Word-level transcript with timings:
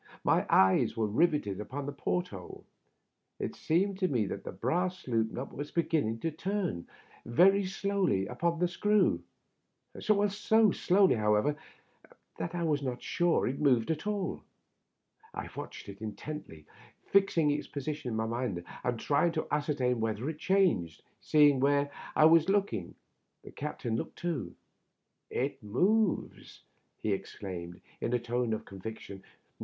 My 0.23 0.47
eyes 0.49 0.97
were 0.97 1.05
riveted 1.05 1.59
upon 1.59 1.85
the 1.85 1.91
port 1.91 2.29
hole. 2.29 2.65
It 3.37 3.55
seemed 3.55 3.99
to 3.99 4.07
me 4.07 4.25
that 4.25 4.43
the 4.43 4.51
brass 4.51 5.07
loop 5.07 5.29
nut 5.29 5.53
was 5.55 5.69
beginning 5.69 6.21
to 6.21 6.31
turn 6.31 6.87
very 7.23 7.63
slowly 7.67 8.25
upon 8.25 8.57
the 8.57 8.67
screw— 8.67 9.21
so 9.99 10.27
slowly, 10.71 11.13
however, 11.13 11.55
that 12.39 12.55
I 12.55 12.63
was 12.63 12.81
not 12.81 13.03
sure 13.03 13.45
it 13.45 13.59
moved 13.59 13.91
at 13.91 14.07
all. 14.07 14.41
I 15.35 15.47
watched 15.55 15.87
it 15.87 16.01
intently, 16.01 16.65
fixing 17.11 17.51
its 17.51 17.67
position 17.67 18.09
in 18.09 18.15
my 18.15 18.25
mind, 18.25 18.63
and 18.83 18.99
trying 18.99 19.33
to 19.33 19.45
ascertain 19.51 19.99
whether 19.99 20.27
it 20.31 20.39
changed. 20.39 21.03
Seeing 21.19 21.59
where 21.59 21.91
I 22.15 22.25
was 22.25 22.49
looking, 22.49 22.95
the 23.43 23.51
captain 23.51 23.97
looked 23.97 24.17
too." 24.17 24.55
It 25.29 25.61
moves 25.61 26.63
1" 27.01 27.01
he 27.03 27.13
exclaimed, 27.13 27.79
in 28.01 28.13
a 28.13 28.19
tone 28.19 28.51
of 28.51 28.65
conviction. 28.65 29.21